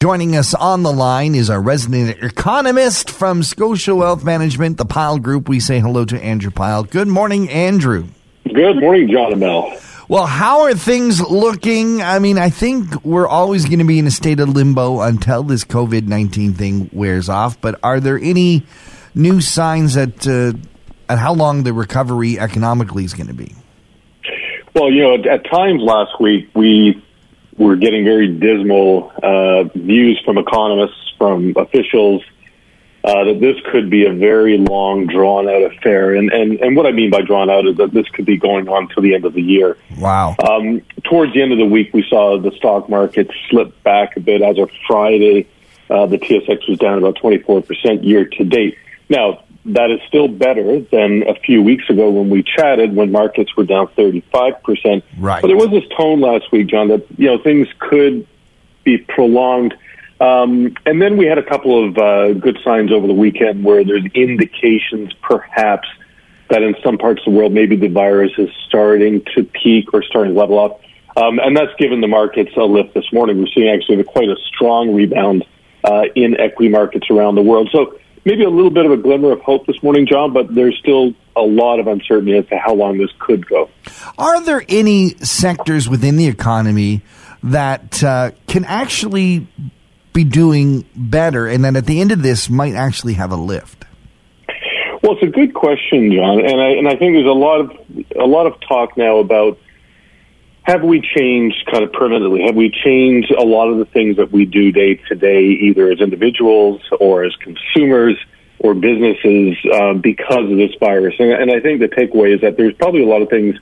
Joining 0.00 0.36
us 0.36 0.54
on 0.54 0.84
the 0.84 0.92
line 0.92 1.34
is 1.34 1.50
our 1.50 1.60
resident 1.60 2.22
economist 2.22 3.10
from 3.10 3.42
Scotia 3.42 3.96
Wealth 3.96 4.22
Management, 4.22 4.76
the 4.76 4.84
Pyle 4.84 5.18
Group. 5.18 5.48
We 5.48 5.58
say 5.58 5.80
hello 5.80 6.04
to 6.04 6.22
Andrew 6.22 6.52
Pyle. 6.52 6.84
Good 6.84 7.08
morning, 7.08 7.50
Andrew. 7.50 8.06
Good 8.44 8.76
morning, 8.76 9.10
John 9.10 9.32
and 9.32 9.40
Mel. 9.40 9.76
Well, 10.06 10.26
how 10.26 10.60
are 10.60 10.74
things 10.74 11.20
looking? 11.20 12.00
I 12.00 12.20
mean, 12.20 12.38
I 12.38 12.48
think 12.48 13.04
we're 13.04 13.26
always 13.26 13.64
going 13.64 13.80
to 13.80 13.84
be 13.84 13.98
in 13.98 14.06
a 14.06 14.12
state 14.12 14.38
of 14.38 14.50
limbo 14.50 15.00
until 15.00 15.42
this 15.42 15.64
COVID 15.64 16.06
19 16.06 16.54
thing 16.54 16.88
wears 16.92 17.28
off. 17.28 17.60
But 17.60 17.80
are 17.82 17.98
there 17.98 18.20
any 18.20 18.62
new 19.16 19.40
signs 19.40 19.94
that 19.94 20.28
uh, 20.28 20.56
at 21.12 21.18
how 21.18 21.34
long 21.34 21.64
the 21.64 21.72
recovery 21.72 22.38
economically 22.38 23.02
is 23.02 23.14
going 23.14 23.26
to 23.26 23.34
be? 23.34 23.52
Well, 24.76 24.92
you 24.92 25.02
know, 25.02 25.14
at 25.28 25.44
times 25.50 25.82
last 25.82 26.20
week, 26.20 26.50
we 26.54 27.02
were 27.58 27.76
getting 27.76 28.04
very 28.04 28.28
dismal 28.28 29.12
uh, 29.22 29.64
views 29.64 30.20
from 30.24 30.38
economists, 30.38 31.12
from 31.18 31.54
officials, 31.56 32.22
uh, 33.04 33.24
that 33.24 33.40
this 33.40 33.56
could 33.70 33.90
be 33.90 34.06
a 34.06 34.12
very 34.12 34.58
long, 34.58 35.06
drawn 35.06 35.48
out 35.48 35.62
affair. 35.62 36.14
And, 36.14 36.32
and, 36.32 36.60
and 36.60 36.76
what 36.76 36.86
I 36.86 36.92
mean 36.92 37.10
by 37.10 37.22
drawn 37.22 37.48
out 37.50 37.66
is 37.66 37.76
that 37.76 37.92
this 37.92 38.08
could 38.08 38.26
be 38.26 38.36
going 38.36 38.68
on 38.68 38.88
till 38.88 39.02
the 39.02 39.14
end 39.14 39.24
of 39.24 39.34
the 39.34 39.42
year. 39.42 39.76
Wow. 39.98 40.36
Um, 40.46 40.82
towards 41.04 41.32
the 41.32 41.42
end 41.42 41.52
of 41.52 41.58
the 41.58 41.66
week, 41.66 41.92
we 41.92 42.04
saw 42.08 42.38
the 42.38 42.50
stock 42.52 42.88
market 42.88 43.30
slip 43.48 43.82
back 43.82 44.16
a 44.16 44.20
bit. 44.20 44.42
As 44.42 44.58
of 44.58 44.70
Friday, 44.86 45.48
uh, 45.90 46.06
the 46.06 46.18
TSX 46.18 46.68
was 46.68 46.78
down 46.78 46.98
about 46.98 47.16
24% 47.16 48.04
year 48.04 48.24
to 48.24 48.44
date. 48.44 48.76
Now, 49.08 49.42
that 49.74 49.90
is 49.90 50.00
still 50.08 50.28
better 50.28 50.80
than 50.80 51.28
a 51.28 51.34
few 51.34 51.62
weeks 51.62 51.88
ago 51.90 52.10
when 52.10 52.30
we 52.30 52.42
chatted 52.42 52.94
when 52.94 53.12
markets 53.12 53.56
were 53.56 53.64
down 53.64 53.88
35%. 53.88 55.02
Right. 55.18 55.40
But 55.42 55.48
there 55.48 55.56
was 55.56 55.70
this 55.70 55.84
tone 55.96 56.20
last 56.20 56.50
week, 56.50 56.68
John, 56.68 56.88
that, 56.88 57.06
you 57.16 57.26
know, 57.26 57.38
things 57.38 57.68
could 57.78 58.26
be 58.84 58.98
prolonged. 58.98 59.74
Um, 60.20 60.74
and 60.86 61.00
then 61.00 61.16
we 61.16 61.26
had 61.26 61.38
a 61.38 61.42
couple 61.42 61.86
of 61.86 61.98
uh, 61.98 62.32
good 62.32 62.58
signs 62.64 62.92
over 62.92 63.06
the 63.06 63.12
weekend 63.12 63.62
where 63.62 63.84
there's 63.84 64.04
indications 64.14 65.12
perhaps 65.22 65.88
that 66.48 66.62
in 66.62 66.74
some 66.82 66.96
parts 66.96 67.20
of 67.26 67.32
the 67.32 67.38
world 67.38 67.52
maybe 67.52 67.76
the 67.76 67.88
virus 67.88 68.32
is 68.38 68.48
starting 68.66 69.22
to 69.36 69.44
peak 69.44 69.92
or 69.92 70.02
starting 70.02 70.32
to 70.32 70.40
level 70.40 70.58
off. 70.58 70.80
Um, 71.16 71.38
and 71.38 71.56
that's 71.56 71.74
given 71.78 72.00
the 72.00 72.08
markets 72.08 72.52
a 72.56 72.62
lift 72.62 72.94
this 72.94 73.12
morning. 73.12 73.38
We're 73.38 73.48
seeing 73.54 73.68
actually 73.68 74.02
quite 74.04 74.28
a 74.28 74.36
strong 74.46 74.94
rebound 74.94 75.44
uh, 75.84 76.04
in 76.14 76.38
equity 76.38 76.70
markets 76.70 77.10
around 77.10 77.34
the 77.34 77.42
world. 77.42 77.68
So 77.72 77.98
maybe 78.24 78.44
a 78.44 78.50
little 78.50 78.70
bit 78.70 78.86
of 78.86 78.92
a 78.92 78.96
glimmer 78.96 79.32
of 79.32 79.40
hope 79.40 79.66
this 79.66 79.82
morning, 79.82 80.06
John, 80.06 80.32
but 80.32 80.54
there's 80.54 80.76
still 80.78 81.14
a 81.36 81.42
lot 81.42 81.80
of 81.80 81.86
uncertainty 81.86 82.36
as 82.36 82.46
to 82.48 82.58
how 82.58 82.74
long 82.74 82.98
this 82.98 83.10
could 83.18 83.46
go. 83.46 83.70
Are 84.16 84.42
there 84.42 84.64
any 84.68 85.10
sectors 85.18 85.88
within 85.88 86.16
the 86.16 86.26
economy 86.26 87.02
that 87.42 88.02
uh, 88.02 88.32
can 88.46 88.64
actually 88.64 89.46
be 90.12 90.24
doing 90.24 90.84
better 90.96 91.46
and 91.46 91.64
then 91.64 91.76
at 91.76 91.86
the 91.86 92.00
end 92.00 92.10
of 92.10 92.22
this 92.22 92.50
might 92.50 92.74
actually 92.74 93.14
have 93.14 93.30
a 93.30 93.36
lift? 93.36 93.84
Well, 95.02 95.12
it's 95.12 95.22
a 95.22 95.26
good 95.26 95.54
question, 95.54 96.12
John, 96.12 96.40
and 96.44 96.60
I 96.60 96.70
and 96.70 96.88
I 96.88 96.96
think 96.96 97.14
there's 97.14 97.24
a 97.24 97.30
lot 97.30 97.60
of 97.60 97.70
a 98.16 98.26
lot 98.26 98.46
of 98.46 98.60
talk 98.60 98.96
now 98.96 99.18
about 99.18 99.58
have 100.68 100.82
we 100.82 101.00
changed 101.00 101.66
kind 101.72 101.82
of 101.82 101.92
permanently? 101.94 102.42
Have 102.42 102.54
we 102.54 102.68
changed 102.68 103.30
a 103.30 103.42
lot 103.42 103.70
of 103.70 103.78
the 103.78 103.86
things 103.86 104.18
that 104.18 104.30
we 104.30 104.44
do 104.44 104.70
day 104.70 104.96
to 105.08 105.14
day, 105.14 105.44
either 105.44 105.90
as 105.90 106.00
individuals 106.00 106.82
or 107.00 107.24
as 107.24 107.34
consumers 107.36 108.16
or 108.58 108.74
businesses, 108.74 109.56
uh, 109.72 109.94
because 109.94 110.50
of 110.50 110.58
this 110.58 110.72
virus? 110.78 111.14
And, 111.18 111.32
and 111.32 111.50
I 111.50 111.60
think 111.60 111.80
the 111.80 111.88
takeaway 111.88 112.34
is 112.34 112.42
that 112.42 112.58
there's 112.58 112.74
probably 112.74 113.02
a 113.02 113.06
lot 113.06 113.22
of 113.22 113.30
things 113.30 113.56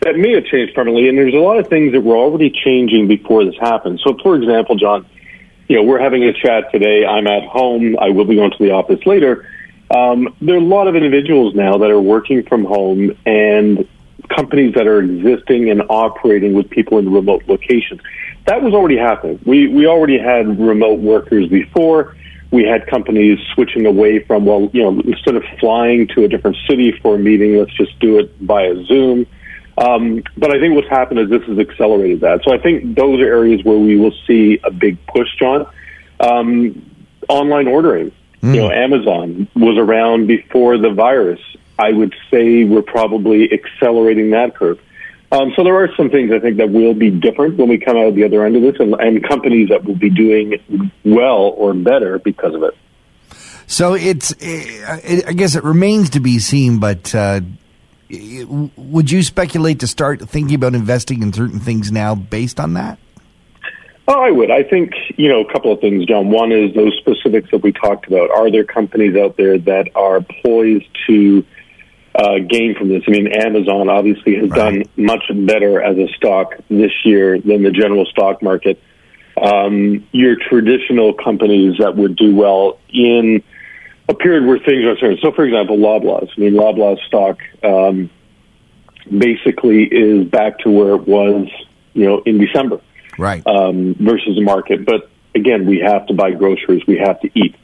that 0.00 0.16
may 0.16 0.32
have 0.34 0.46
changed 0.46 0.74
permanently, 0.74 1.08
and 1.08 1.16
there's 1.16 1.34
a 1.34 1.38
lot 1.38 1.58
of 1.58 1.68
things 1.68 1.92
that 1.92 2.00
were 2.00 2.16
already 2.16 2.50
changing 2.50 3.06
before 3.06 3.44
this 3.44 3.56
happened. 3.60 4.00
So, 4.02 4.16
for 4.20 4.34
example, 4.34 4.74
John, 4.74 5.06
you 5.68 5.76
know, 5.76 5.84
we're 5.84 6.00
having 6.00 6.24
a 6.24 6.32
chat 6.32 6.72
today. 6.72 7.06
I'm 7.06 7.28
at 7.28 7.44
home. 7.44 7.96
I 8.00 8.10
will 8.10 8.24
be 8.24 8.34
going 8.34 8.50
to 8.50 8.58
the 8.58 8.72
office 8.72 9.06
later. 9.06 9.48
Um, 9.94 10.34
there 10.40 10.56
are 10.56 10.58
a 10.58 10.60
lot 10.60 10.88
of 10.88 10.96
individuals 10.96 11.54
now 11.54 11.78
that 11.78 11.90
are 11.90 12.00
working 12.00 12.42
from 12.42 12.64
home 12.64 13.16
and 13.24 13.86
companies 14.28 14.74
that 14.74 14.86
are 14.86 15.00
existing 15.00 15.70
and 15.70 15.82
operating 15.88 16.54
with 16.54 16.68
people 16.70 16.98
in 16.98 17.12
remote 17.12 17.42
locations. 17.46 18.00
That 18.46 18.62
was 18.62 18.74
already 18.74 18.96
happening. 18.96 19.40
We 19.44 19.68
we 19.68 19.86
already 19.86 20.18
had 20.18 20.58
remote 20.58 21.00
workers 21.00 21.48
before. 21.48 22.16
We 22.50 22.64
had 22.64 22.86
companies 22.86 23.38
switching 23.54 23.84
away 23.84 24.20
from 24.20 24.46
well, 24.46 24.70
you 24.72 24.82
know, 24.82 25.00
instead 25.00 25.36
of 25.36 25.44
flying 25.60 26.08
to 26.08 26.24
a 26.24 26.28
different 26.28 26.56
city 26.68 26.92
for 27.02 27.16
a 27.16 27.18
meeting, 27.18 27.58
let's 27.58 27.74
just 27.74 27.98
do 28.00 28.18
it 28.18 28.34
via 28.40 28.84
Zoom. 28.84 29.26
Um, 29.76 30.24
but 30.36 30.50
I 30.50 30.58
think 30.58 30.74
what's 30.74 30.88
happened 30.88 31.20
is 31.20 31.30
this 31.30 31.44
has 31.44 31.58
accelerated 31.58 32.20
that. 32.20 32.42
So 32.44 32.52
I 32.52 32.58
think 32.58 32.96
those 32.96 33.20
are 33.20 33.26
areas 33.26 33.62
where 33.62 33.78
we 33.78 33.96
will 33.96 34.14
see 34.26 34.58
a 34.64 34.70
big 34.70 35.04
push, 35.06 35.28
John. 35.38 35.66
Um, 36.20 36.84
online 37.28 37.68
ordering. 37.68 38.10
Mm. 38.42 38.54
You 38.54 38.60
know, 38.62 38.70
Amazon 38.70 39.48
was 39.54 39.76
around 39.76 40.26
before 40.26 40.78
the 40.78 40.90
virus. 40.90 41.40
I 41.78 41.92
would 41.92 42.14
say 42.30 42.64
we're 42.64 42.82
probably 42.82 43.50
accelerating 43.52 44.30
that 44.30 44.56
curve. 44.56 44.80
Um, 45.30 45.52
so 45.54 45.62
there 45.62 45.76
are 45.76 45.90
some 45.94 46.08
things 46.10 46.32
I 46.32 46.38
think 46.38 46.56
that 46.56 46.70
will 46.70 46.94
be 46.94 47.10
different 47.10 47.58
when 47.58 47.68
we 47.68 47.78
come 47.78 47.96
out 47.96 48.06
of 48.06 48.14
the 48.14 48.24
other 48.24 48.44
end 48.46 48.56
of 48.56 48.62
this, 48.62 48.76
and, 48.80 48.94
and 48.94 49.22
companies 49.28 49.68
that 49.68 49.84
will 49.84 49.94
be 49.94 50.10
doing 50.10 50.54
well 51.04 51.52
or 51.56 51.74
better 51.74 52.18
because 52.18 52.54
of 52.54 52.62
it. 52.62 52.74
So 53.66 53.92
it's, 53.92 54.32
I 54.42 55.32
guess 55.34 55.54
it 55.54 55.64
remains 55.64 56.10
to 56.10 56.20
be 56.20 56.38
seen, 56.38 56.78
but 56.78 57.14
uh, 57.14 57.42
would 58.08 59.10
you 59.10 59.22
speculate 59.22 59.80
to 59.80 59.86
start 59.86 60.22
thinking 60.22 60.54
about 60.54 60.74
investing 60.74 61.22
in 61.22 61.34
certain 61.34 61.60
things 61.60 61.92
now 61.92 62.14
based 62.14 62.58
on 62.58 62.72
that? 62.74 62.98
Oh, 64.10 64.22
I 64.22 64.30
would. 64.30 64.50
I 64.50 64.62
think, 64.62 64.92
you 65.18 65.28
know, 65.28 65.42
a 65.42 65.52
couple 65.52 65.70
of 65.70 65.80
things, 65.82 66.06
John. 66.06 66.30
One 66.30 66.50
is 66.50 66.74
those 66.74 66.96
specifics 66.96 67.50
that 67.50 67.62
we 67.62 67.72
talked 67.72 68.06
about. 68.06 68.30
Are 68.30 68.50
there 68.50 68.64
companies 68.64 69.14
out 69.14 69.36
there 69.36 69.58
that 69.58 69.90
are 69.94 70.22
poised 70.42 70.88
to 71.08 71.44
uh, 72.18 72.38
gain 72.40 72.74
from 72.74 72.88
this? 72.88 73.02
I 73.06 73.12
mean, 73.12 73.28
Amazon 73.28 73.88
obviously 73.88 74.34
has 74.36 74.50
right. 74.50 74.56
done 74.56 74.84
much 74.96 75.24
better 75.32 75.80
as 75.80 75.96
a 75.96 76.08
stock 76.16 76.54
this 76.68 76.92
year 77.04 77.40
than 77.40 77.62
the 77.62 77.70
general 77.70 78.04
stock 78.06 78.42
market. 78.42 78.82
Um, 79.40 80.06
your 80.10 80.34
traditional 80.36 81.14
companies 81.14 81.78
that 81.78 81.96
would 81.96 82.16
do 82.16 82.34
well 82.34 82.80
in 82.88 83.44
a 84.08 84.14
period 84.14 84.46
where 84.46 84.58
things 84.58 84.84
are 84.84 84.90
uncertain. 84.90 85.18
So, 85.22 85.30
for 85.30 85.44
example, 85.44 85.76
Loblaws. 85.76 86.28
I 86.36 86.40
mean, 86.40 86.54
Loblaws 86.54 86.98
stock 87.06 87.38
um, 87.62 88.10
basically 89.16 89.84
is 89.84 90.26
back 90.26 90.58
to 90.60 90.70
where 90.70 90.96
it 90.96 91.06
was, 91.06 91.46
you 91.94 92.04
know, 92.04 92.22
in 92.26 92.38
December, 92.38 92.80
right? 93.16 93.46
Um, 93.46 93.94
versus 94.00 94.34
the 94.34 94.42
market. 94.42 94.84
But 94.84 95.08
again, 95.36 95.66
we 95.66 95.78
have 95.78 96.06
to 96.06 96.14
buy 96.14 96.32
groceries. 96.32 96.82
We 96.88 96.98
have 96.98 97.20
to 97.20 97.30
eat. 97.38 97.54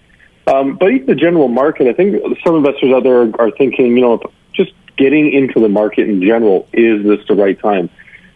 Um, 0.47 0.77
but 0.77 0.93
even 0.93 1.07
the 1.07 1.15
general 1.15 1.49
market, 1.49 1.89
I 1.89 1.93
think 1.95 2.23
some 2.45 2.55
investors 2.55 2.93
out 2.95 3.03
there 3.03 3.23
are, 3.23 3.41
are 3.41 3.51
thinking, 3.53 3.97
you 3.97 4.03
know, 4.03 4.21
getting 4.97 5.32
into 5.32 5.60
the 5.60 5.69
market 5.69 6.09
in 6.09 6.21
general, 6.22 6.69
is 6.72 7.05
this 7.05 7.21
the 7.28 7.34
right 7.34 7.59
time? 7.60 7.91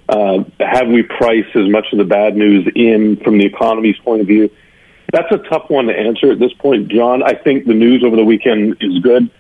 Uh, 0.09 0.45
have 0.61 0.89
we 0.89 1.03
priced 1.03 1.55
as 1.55 1.69
much 1.69 1.87
of 1.93 1.99
the 1.99 2.05
bad 2.05 2.35
news 2.37 2.67
in 2.75 3.17
from 3.23 3.39
the 3.39 3.45
economy's 3.45 3.99
point 3.99 4.21
of 4.21 4.27
view? 4.27 4.51
That's 5.13 5.31
a 5.33 5.39
tough 5.39 5.69
one 5.69 5.87
to 5.87 5.97
answer 5.97 6.33
at 6.33 6.39
this 6.39 6.53
point, 6.55 6.89
John. 6.89 7.23
I 7.23 7.35
think 7.35 7.67
the 7.67 7.75
news 7.75 8.03
over 8.05 8.17
the 8.17 8.25
weekend 8.25 8.77
is 8.81 8.99
good. 9.01 9.31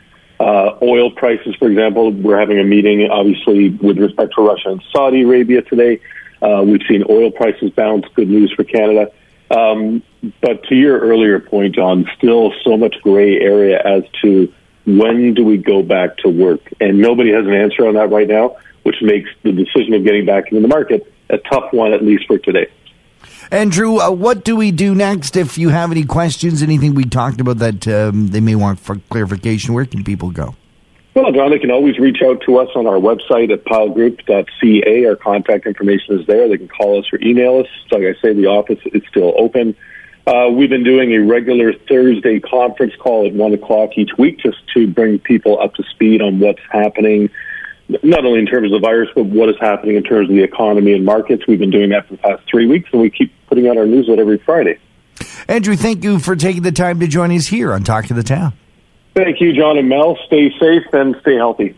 Uh, 0.41 0.79
oil 0.83 1.11
prices, 1.11 1.55
for 1.57 1.69
example, 1.69 2.13
we're 2.13 2.39
having 2.39 2.59
a 2.59 2.65
meeting, 2.65 3.09
obviously, 3.11 3.71
with 3.71 3.99
respect 3.99 4.35
to 4.37 4.43
Russia 4.43 4.71
and 4.71 4.83
Saudi 4.93 5.23
Arabia 5.23 5.63
today. 5.63 6.01
Uh, 6.41 6.63
we've 6.65 6.83
seen 6.89 7.03
oil 7.11 7.31
prices 7.31 7.71
bounce. 7.71 8.07
Good 8.15 8.29
news 8.29 8.53
for 8.55 8.65
Canada. 8.65 9.11
Um, 9.51 10.03
but 10.41 10.63
to 10.65 10.75
your 10.75 11.01
earlier 11.01 11.41
point, 11.41 11.75
John, 11.75 12.09
still 12.17 12.53
so 12.63 12.77
much 12.77 12.97
gray 13.03 13.41
area 13.41 13.81
as 13.85 14.05
to 14.23 14.53
when 14.97 15.35
do 15.35 15.45
we 15.45 15.59
go 15.59 15.83
back 15.83 16.17
to 16.19 16.29
work? 16.29 16.61
And 16.81 16.99
nobody 16.99 17.33
has 17.33 17.45
an 17.45 17.53
answer 17.53 17.87
on 17.87 17.95
that 17.95 18.11
right 18.11 18.29
now, 18.29 18.57
which 18.85 18.97
makes 19.03 19.29
the 19.43 19.53
decision 19.53 19.93
of 19.95 20.05
getting 20.05 20.25
back 20.25 20.51
into 20.51 20.63
the 20.63 20.69
market 20.69 21.13
a 21.29 21.39
tough 21.39 21.73
one, 21.73 21.93
at 21.93 22.03
least 22.03 22.27
for 22.27 22.39
today. 22.39 22.69
Andrew, 23.51 23.99
uh, 23.99 24.11
what 24.11 24.45
do 24.45 24.57
we 24.57 24.71
do 24.71 24.95
next? 24.95 25.37
If 25.37 25.59
you 25.59 25.71
have 25.71 25.91
any 25.91 26.05
questions, 26.05 26.63
anything 26.63 26.95
we 26.95 27.05
talked 27.05 27.41
about 27.41 27.59
that 27.59 27.87
um, 27.89 28.29
they 28.29 28.41
may 28.41 28.55
want 28.55 28.79
for 28.81 28.97
clarification, 29.11 29.75
where 29.75 29.87
can 29.87 30.05
people 30.05 30.31
go? 30.31 30.55
Well, 31.15 31.33
John, 31.33 31.51
they 31.51 31.59
can 31.59 31.71
always 31.71 31.99
reach 31.99 32.19
out 32.23 32.43
to 32.43 32.59
us 32.59 32.69
on 32.77 32.87
our 32.87 32.95
website 32.95 33.53
at 33.53 33.65
pylegroup.ca. 33.65 35.07
Our 35.07 35.17
contact 35.17 35.67
information 35.67 36.21
is 36.21 36.27
there. 36.27 36.49
They 36.49 36.59
can 36.59 36.69
call 36.69 37.01
us 37.01 37.07
or 37.13 37.21
email 37.21 37.59
us. 37.59 37.67
Like 37.91 38.03
I 38.03 38.15
say, 38.23 38.35
the 38.35 38.47
office 38.47 38.79
is 38.93 39.03
still 39.09 39.35
open. 39.37 39.75
Uh, 40.29 40.51
we've 40.51 40.69
been 40.69 40.85
doing 40.85 41.13
a 41.13 41.19
regular 41.19 41.73
Thursday 41.89 42.39
conference 42.39 42.93
call 42.99 43.27
at 43.27 43.33
1 43.33 43.55
o'clock 43.55 43.97
each 43.97 44.11
week 44.19 44.39
just 44.39 44.59
to 44.75 44.87
bring 44.87 45.19
people 45.19 45.59
up 45.59 45.75
to 45.75 45.83
speed 45.85 46.21
on 46.21 46.39
what's 46.39 46.61
happening 46.71 47.31
not 48.03 48.27
only 48.27 48.39
in 48.39 48.45
terms 48.45 48.71
of 48.71 48.83
the 48.83 48.87
virus, 48.87 49.09
but 49.15 49.25
what 49.25 49.49
is 49.49 49.57
happening 49.59 49.97
in 49.97 50.03
terms 50.03 50.29
of 50.29 50.37
the 50.37 50.43
economy 50.43 50.93
and 50.93 51.07
markets. 51.07 51.47
We've 51.49 51.59
been 51.59 51.71
doing 51.71 51.89
that 51.91 52.07
for 52.07 52.17
the 52.17 52.19
past 52.19 52.43
three 52.47 52.67
weeks, 52.67 52.91
and 52.93 53.01
we 53.01 53.09
keep 53.09 53.33
putting 53.47 53.69
out 53.69 53.79
our 53.79 53.87
newsletter 53.87 54.21
every 54.21 54.37
Friday. 54.37 54.79
Andrew, 55.49 55.77
thank 55.77 56.05
you 56.05 56.19
for 56.19 56.37
taking 56.37 56.61
the 56.61 56.73
time 56.73 57.01
to 57.01 57.07
join 57.07 57.33
us 57.33 57.47
here 57.47 57.73
on 57.73 57.83
Talk 57.83 58.05
to 58.07 58.15
the 58.15 58.23
Town. 58.23 58.53
Thank 59.15 59.41
you, 59.41 59.55
John 59.55 59.79
and 59.79 59.89
Mel. 59.89 60.19
Stay 60.27 60.51
safe 60.61 60.85
and 60.93 61.17
stay 61.23 61.37
healthy. 61.37 61.75